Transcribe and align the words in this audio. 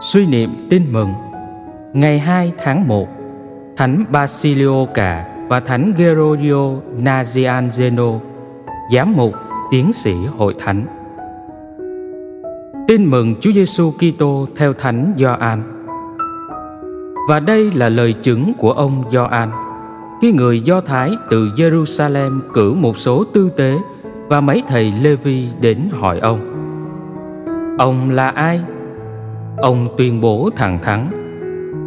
Suy 0.00 0.26
niệm 0.26 0.50
tin 0.70 0.92
mừng 0.92 1.12
Ngày 1.92 2.18
2 2.18 2.52
tháng 2.58 2.88
1 2.88 3.08
Thánh 3.76 4.04
Basilio 4.10 4.86
Cả 4.94 5.26
và 5.48 5.60
Thánh 5.60 5.92
Gerolio 5.96 6.72
Nazianzeno 7.02 8.18
Giám 8.92 9.16
mục, 9.16 9.34
tiến 9.70 9.92
sĩ 9.92 10.14
hội 10.36 10.54
thánh 10.58 10.86
Tin 12.88 13.04
mừng 13.04 13.34
Chúa 13.40 13.52
Giêsu 13.52 13.90
Kitô 13.90 14.46
theo 14.56 14.72
Thánh 14.72 15.14
Gioan. 15.18 15.62
Và 17.28 17.40
đây 17.40 17.70
là 17.74 17.88
lời 17.88 18.12
chứng 18.12 18.52
của 18.58 18.72
ông 18.72 19.02
Gioan 19.10 19.50
khi 20.22 20.32
người 20.32 20.60
Do 20.60 20.80
Thái 20.80 21.10
từ 21.30 21.48
Jerusalem 21.56 22.40
cử 22.54 22.74
một 22.74 22.98
số 22.98 23.24
tư 23.24 23.50
tế 23.56 23.74
và 24.28 24.40
mấy 24.40 24.62
thầy 24.68 24.92
Lê-vi 25.02 25.48
đến 25.60 25.78
hỏi 25.92 26.18
ông 26.18 26.40
Ông 27.78 28.10
là 28.10 28.28
ai? 28.28 28.60
Ông 29.60 29.88
tuyên 29.96 30.20
bố 30.20 30.50
thẳng 30.56 30.78
thắn 30.82 31.10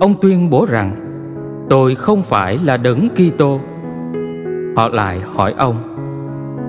Ông 0.00 0.14
tuyên 0.20 0.50
bố 0.50 0.66
rằng, 0.70 0.96
Tôi 1.68 1.94
không 1.94 2.22
phải 2.22 2.58
là 2.58 2.76
đấng 2.76 3.08
Kitô. 3.08 3.60
Họ 4.76 4.88
lại 4.88 5.20
hỏi 5.34 5.54
ông, 5.58 5.76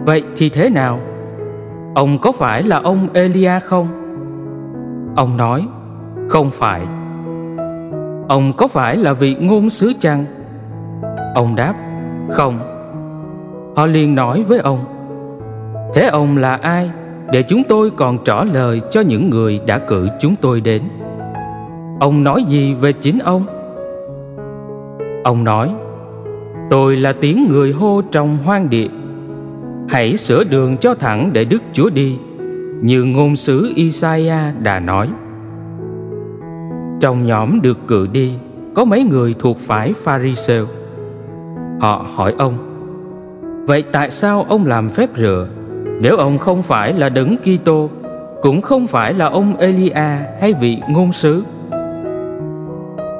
Vậy 0.05 0.23
thì 0.35 0.49
thế 0.49 0.69
nào? 0.69 0.99
Ông 1.95 2.17
có 2.21 2.31
phải 2.31 2.63
là 2.63 2.79
ông 2.79 3.07
Elia 3.13 3.59
không? 3.59 3.87
Ông 5.15 5.37
nói, 5.37 5.67
Không 6.29 6.49
phải 6.51 6.81
Ông 8.27 8.53
có 8.57 8.67
phải 8.67 8.97
là 8.97 9.13
vị 9.13 9.35
ngôn 9.39 9.69
sứ 9.69 9.93
chăng? 9.99 10.25
Ông 11.35 11.55
đáp, 11.55 11.73
Không 12.29 12.59
Họ 13.75 13.85
liền 13.85 14.15
nói 14.15 14.43
với 14.43 14.59
ông, 14.59 14.79
Thế 15.93 16.07
ông 16.07 16.37
là 16.37 16.55
ai 16.55 16.91
để 17.31 17.43
chúng 17.43 17.63
tôi 17.69 17.91
còn 17.91 18.17
trả 18.25 18.43
lời 18.43 18.81
cho 18.91 19.01
những 19.01 19.29
người 19.29 19.59
đã 19.65 19.77
cử 19.77 20.07
chúng 20.19 20.35
tôi 20.41 20.61
đến. 20.61 20.81
Ông 21.99 22.23
nói 22.23 22.43
gì 22.47 22.73
về 22.73 22.91
chính 22.91 23.19
ông? 23.19 23.45
Ông 25.23 25.43
nói, 25.43 25.73
tôi 26.69 26.97
là 26.97 27.13
tiếng 27.13 27.47
người 27.49 27.71
hô 27.71 28.01
trong 28.11 28.37
hoang 28.37 28.69
địa. 28.69 28.87
Hãy 29.89 30.17
sửa 30.17 30.43
đường 30.43 30.77
cho 30.77 30.93
thẳng 30.93 31.29
để 31.33 31.45
đức 31.45 31.61
chúa 31.73 31.89
đi, 31.89 32.17
như 32.81 33.03
ngôn 33.03 33.35
sứ 33.35 33.71
isaiah 33.75 34.61
đã 34.63 34.79
nói. 34.79 35.09
Trong 36.99 37.25
nhóm 37.25 37.61
được 37.61 37.77
cử 37.87 38.07
đi, 38.11 38.33
có 38.73 38.85
mấy 38.85 39.03
người 39.03 39.35
thuộc 39.39 39.57
phái 39.59 39.93
pharisêu. 39.93 40.65
Họ 41.79 42.05
hỏi 42.15 42.35
ông, 42.37 42.57
vậy 43.67 43.83
tại 43.91 44.11
sao 44.11 44.45
ông 44.49 44.65
làm 44.65 44.89
phép 44.89 45.09
rửa 45.17 45.47
nếu 46.01 46.17
ông 46.17 46.37
không 46.37 46.61
phải 46.61 46.93
là 46.93 47.09
đấng 47.09 47.37
Kitô, 47.37 47.89
cũng 48.41 48.61
không 48.61 48.87
phải 48.87 49.13
là 49.13 49.25
ông 49.25 49.57
Elia 49.57 50.17
hay 50.41 50.53
vị 50.61 50.81
ngôn 50.89 51.11
sứ. 51.11 51.43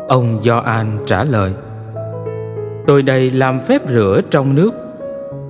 Ông 0.07 0.39
Gioan 0.43 0.97
trả 1.05 1.23
lời: 1.23 1.53
Tôi 2.87 3.01
đây 3.01 3.31
làm 3.31 3.59
phép 3.59 3.81
rửa 3.89 4.21
trong 4.29 4.55
nước, 4.55 4.71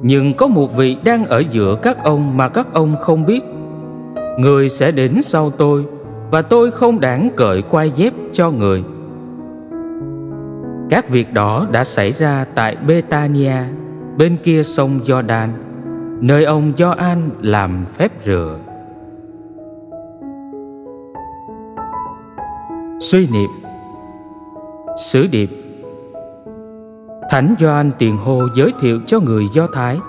nhưng 0.02 0.34
có 0.34 0.48
một 0.48 0.76
vị 0.78 0.98
đang 1.04 1.26
ở 1.26 1.44
giữa 1.50 1.76
các 1.76 2.04
ông 2.04 2.38
mà 2.38 2.50
các 2.50 2.68
ông 2.74 2.96
không 3.00 3.26
biết. 3.26 3.42
Người 4.38 4.70
sẽ 4.70 4.92
đến 4.92 5.22
sau 5.22 5.52
tôi 5.52 5.86
và 6.32 6.42
tôi 6.42 6.72
không 6.72 7.00
đáng 7.00 7.30
cởi 7.36 7.62
quai 7.62 7.92
dép 7.92 8.14
cho 8.32 8.52
người. 8.52 8.84
Các 10.90 11.10
việc 11.10 11.34
đó 11.34 11.68
đã 11.72 11.84
xảy 11.84 12.12
ra 12.12 12.46
tại 12.56 12.76
Betania, 12.88 13.58
bên 14.18 14.38
kia 14.44 14.64
sông 14.64 15.00
Jordan 15.06 15.48
nơi 16.22 16.44
ông 16.44 16.72
Gioan 16.78 17.30
làm 17.42 17.86
phép 17.94 18.12
rửa. 18.26 18.60
Suy 23.00 23.28
niệm 23.34 23.50
Sử 24.98 25.28
điệp. 25.32 25.50
Thánh 27.30 27.56
Gioan 27.60 27.92
tiền 27.98 28.18
hô 28.18 28.42
giới 28.56 28.74
thiệu 28.80 29.00
cho 29.06 29.20
người 29.20 29.48
Do 29.54 29.68
Thái, 29.74 30.00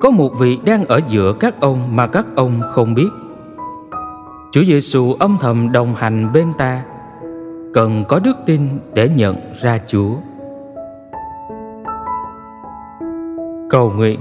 Có 0.00 0.10
một 0.10 0.30
vị 0.38 0.58
đang 0.64 0.84
ở 0.84 1.00
giữa 1.08 1.32
các 1.40 1.60
ông 1.60 1.96
mà 1.96 2.06
các 2.06 2.26
ông 2.36 2.60
không 2.72 2.94
biết. 2.94 3.08
Chúa 4.52 4.64
Giêsu 4.64 5.12
âm 5.12 5.36
thầm 5.40 5.72
đồng 5.72 5.94
hành 5.94 6.32
bên 6.32 6.46
ta, 6.58 6.82
Cần 7.74 8.04
có 8.08 8.18
đức 8.24 8.36
tin 8.46 8.60
để 8.94 9.08
nhận 9.08 9.36
ra 9.60 9.78
Chúa. 9.86 10.14
Cầu 13.70 13.92
nguyện. 13.96 14.20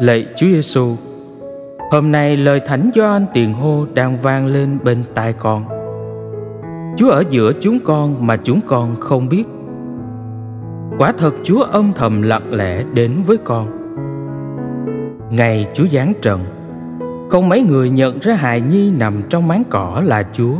Lạy 0.00 0.26
Chúa 0.36 0.46
Giêsu, 0.46 0.96
hôm 1.90 2.12
nay 2.12 2.36
lời 2.36 2.60
Thánh 2.60 2.90
Gioan 2.94 3.26
tiền 3.32 3.52
hô 3.52 3.86
đang 3.94 4.18
vang 4.18 4.46
lên 4.46 4.78
bên 4.84 5.04
tai 5.14 5.32
con. 5.32 5.64
Chúa 6.96 7.10
ở 7.10 7.22
giữa 7.30 7.52
chúng 7.60 7.78
con 7.84 8.26
mà 8.26 8.36
chúng 8.36 8.60
con 8.66 8.96
không 9.00 9.28
biết. 9.28 9.44
Quả 10.98 11.12
thật 11.18 11.34
Chúa 11.42 11.62
âm 11.62 11.92
thầm 11.96 12.22
lặng 12.22 12.54
lẽ 12.54 12.84
đến 12.94 13.12
với 13.26 13.36
con. 13.36 13.68
Ngày 15.30 15.66
Chúa 15.74 15.86
giáng 15.92 16.12
trần, 16.22 16.40
không 17.30 17.48
mấy 17.48 17.62
người 17.62 17.90
nhận 17.90 18.18
ra 18.18 18.34
hài 18.34 18.60
nhi 18.60 18.92
nằm 18.98 19.22
trong 19.28 19.48
máng 19.48 19.62
cỏ 19.70 20.02
là 20.04 20.22
Chúa, 20.32 20.54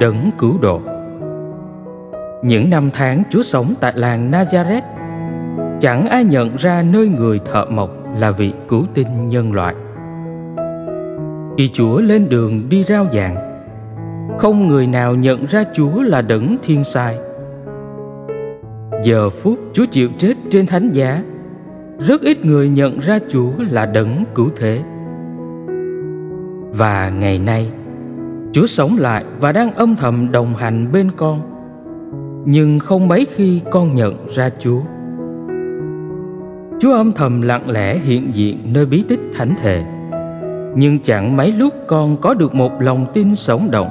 đấng 0.00 0.30
cứu 0.38 0.58
độ. 0.60 0.80
Những 2.42 2.70
năm 2.70 2.90
tháng 2.94 3.22
Chúa 3.30 3.42
sống 3.42 3.74
tại 3.80 3.92
làng 3.96 4.30
Nazareth, 4.30 4.82
chẳng 5.80 6.06
ai 6.06 6.24
nhận 6.24 6.56
ra 6.56 6.82
nơi 6.82 7.08
người 7.08 7.38
thợ 7.38 7.64
mộc 7.64 8.03
là 8.18 8.30
vị 8.30 8.52
cứu 8.68 8.84
tinh 8.94 9.28
nhân 9.28 9.52
loại. 9.52 9.74
Khi 11.58 11.70
chúa 11.72 12.00
lên 12.00 12.28
đường 12.28 12.68
đi 12.68 12.84
rao 12.84 13.06
giảng, 13.12 13.36
không 14.38 14.68
người 14.68 14.86
nào 14.86 15.14
nhận 15.14 15.46
ra 15.46 15.64
chúa 15.74 16.02
là 16.02 16.22
đấng 16.22 16.56
thiên 16.62 16.84
sai. 16.84 17.18
Giờ 19.02 19.30
phút 19.30 19.58
chúa 19.72 19.84
chịu 19.90 20.08
chết 20.18 20.34
trên 20.50 20.66
thánh 20.66 20.92
giá, 20.92 21.22
rất 21.98 22.20
ít 22.22 22.44
người 22.44 22.68
nhận 22.68 22.98
ra 22.98 23.18
chúa 23.28 23.52
là 23.70 23.86
đấng 23.86 24.24
cứu 24.34 24.50
thế. 24.56 24.82
Và 26.70 27.10
ngày 27.10 27.38
nay, 27.38 27.70
chúa 28.52 28.66
sống 28.66 28.96
lại 28.98 29.24
và 29.40 29.52
đang 29.52 29.74
âm 29.74 29.96
thầm 29.96 30.32
đồng 30.32 30.54
hành 30.54 30.92
bên 30.92 31.10
con, 31.16 31.40
nhưng 32.46 32.78
không 32.78 33.08
mấy 33.08 33.26
khi 33.34 33.60
con 33.70 33.94
nhận 33.94 34.26
ra 34.34 34.50
chúa. 34.58 34.80
Chúa 36.84 36.92
âm 36.92 37.12
thầm 37.12 37.42
lặng 37.42 37.70
lẽ 37.70 37.98
hiện 37.98 38.34
diện 38.34 38.58
nơi 38.72 38.86
bí 38.86 39.04
tích 39.08 39.20
thánh 39.34 39.54
thể. 39.62 39.84
Nhưng 40.76 40.98
chẳng 41.04 41.36
mấy 41.36 41.52
lúc 41.52 41.74
con 41.86 42.16
có 42.16 42.34
được 42.34 42.54
một 42.54 42.72
lòng 42.80 43.06
tin 43.14 43.36
sống 43.36 43.68
động 43.72 43.88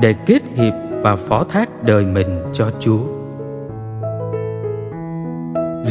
Để 0.00 0.14
kết 0.26 0.42
hiệp 0.54 0.72
và 1.02 1.16
phó 1.16 1.44
thác 1.44 1.84
đời 1.84 2.04
mình 2.04 2.42
cho 2.52 2.70
Chúa. 2.80 3.00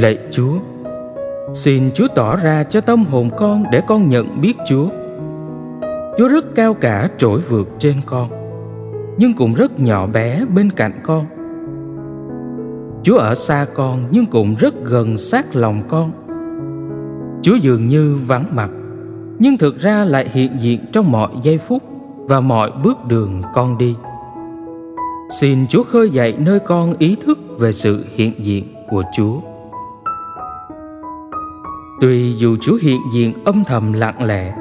Lạy 0.01 0.17
Chúa, 0.31 0.53
Xin 1.53 1.91
Chúa 1.93 2.07
tỏ 2.15 2.35
ra 2.35 2.63
cho 2.63 2.81
tâm 2.81 3.05
hồn 3.05 3.29
con 3.37 3.63
để 3.71 3.81
con 3.87 4.09
nhận 4.09 4.41
biết 4.41 4.53
Chúa. 4.67 4.89
Chúa 6.17 6.27
rất 6.27 6.45
cao 6.55 6.73
cả 6.73 7.09
trỗi 7.17 7.39
vượt 7.39 7.67
trên 7.79 7.95
con, 8.05 8.29
Nhưng 9.17 9.33
cũng 9.33 9.53
rất 9.53 9.79
nhỏ 9.79 10.07
bé 10.07 10.45
bên 10.55 10.69
cạnh 10.69 10.99
con. 11.03 11.25
Chúa 13.03 13.17
ở 13.17 13.35
xa 13.35 13.65
con 13.73 14.03
nhưng 14.11 14.25
cũng 14.25 14.55
rất 14.59 14.73
gần 14.83 15.17
sát 15.17 15.55
lòng 15.55 15.81
con. 15.87 16.20
Chúa 17.41 17.55
dường 17.55 17.87
như 17.87 18.17
vắng 18.27 18.45
mặt, 18.51 18.69
Nhưng 19.39 19.57
thực 19.57 19.79
ra 19.79 20.03
lại 20.03 20.29
hiện 20.33 20.51
diện 20.59 20.79
trong 20.91 21.11
mọi 21.11 21.29
giây 21.43 21.57
phút 21.57 21.83
Và 22.17 22.39
mọi 22.39 22.71
bước 22.83 23.05
đường 23.05 23.41
con 23.53 23.77
đi. 23.77 23.95
Xin 25.29 25.67
Chúa 25.67 25.83
khơi 25.83 26.09
dậy 26.09 26.35
nơi 26.39 26.59
con 26.59 26.93
ý 26.99 27.15
thức 27.25 27.39
về 27.59 27.71
sự 27.71 28.05
hiện 28.15 28.33
diện 28.39 28.73
của 28.89 29.03
Chúa. 29.13 29.39
Tuy 32.01 32.33
dù 32.33 32.57
Chúa 32.61 32.77
hiện 32.81 33.01
diện 33.13 33.43
âm 33.43 33.63
thầm 33.63 33.93
lặng 33.93 34.23
lẽ, 34.23 34.55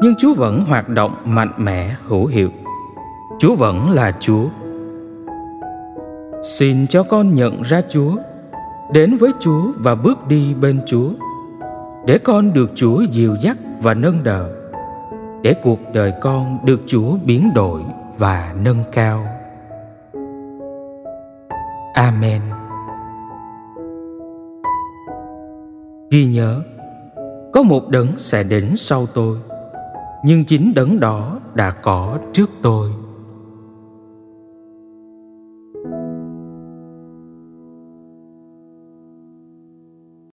Nhưng 0.00 0.14
Chúa 0.18 0.34
vẫn 0.34 0.64
hoạt 0.64 0.88
động 0.88 1.14
mạnh 1.24 1.52
mẽ, 1.56 1.96
hữu 2.06 2.26
hiệu. 2.26 2.50
Chúa 3.38 3.54
vẫn 3.54 3.90
là 3.90 4.12
Chúa. 4.20 4.44
Xin 6.42 6.86
cho 6.86 7.02
con 7.02 7.34
nhận 7.34 7.62
ra 7.62 7.80
Chúa, 7.90 8.16
Đến 8.92 9.16
với 9.16 9.32
Chúa 9.40 9.72
và 9.76 9.94
bước 9.94 10.28
đi 10.28 10.54
bên 10.60 10.80
Chúa 10.86 11.10
để 12.06 12.18
con 12.18 12.52
được 12.52 12.70
Chúa 12.74 13.02
dìu 13.10 13.36
dắt 13.40 13.56
và 13.80 13.94
nâng 13.94 14.24
đỡ 14.24 14.50
để 15.42 15.54
cuộc 15.62 15.78
đời 15.92 16.12
con 16.20 16.58
được 16.64 16.80
Chúa 16.86 17.16
biến 17.24 17.54
đổi 17.54 17.82
và 18.18 18.54
nâng 18.56 18.84
cao. 18.92 19.26
Amen. 21.94 22.42
Ghi 26.10 26.26
nhớ, 26.26 26.62
có 27.52 27.62
một 27.62 27.88
đấng 27.88 28.18
sẽ 28.18 28.42
đến 28.42 28.74
sau 28.76 29.06
tôi, 29.14 29.38
nhưng 30.24 30.44
chính 30.44 30.72
đấng 30.74 31.00
đó 31.00 31.38
đã 31.54 31.70
có 31.70 32.18
trước 32.32 32.50
tôi. 32.62 32.90